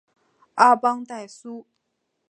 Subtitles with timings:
[0.55, 1.67] 阿邦代苏。